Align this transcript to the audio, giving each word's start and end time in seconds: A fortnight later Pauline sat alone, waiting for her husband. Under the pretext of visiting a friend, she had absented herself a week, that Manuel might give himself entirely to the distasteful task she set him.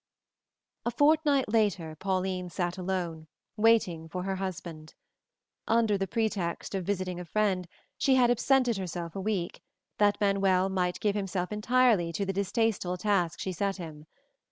A 0.83 0.89
fortnight 0.89 1.47
later 1.47 1.95
Pauline 1.95 2.49
sat 2.49 2.75
alone, 2.79 3.27
waiting 3.55 4.09
for 4.09 4.23
her 4.23 4.37
husband. 4.37 4.95
Under 5.67 5.95
the 5.95 6.07
pretext 6.07 6.73
of 6.73 6.85
visiting 6.85 7.19
a 7.19 7.25
friend, 7.25 7.67
she 7.99 8.15
had 8.15 8.31
absented 8.31 8.77
herself 8.77 9.15
a 9.15 9.21
week, 9.21 9.61
that 9.99 10.19
Manuel 10.19 10.69
might 10.69 10.99
give 11.01 11.13
himself 11.13 11.51
entirely 11.51 12.11
to 12.13 12.25
the 12.25 12.33
distasteful 12.33 12.97
task 12.97 13.39
she 13.39 13.51
set 13.51 13.77
him. 13.77 14.07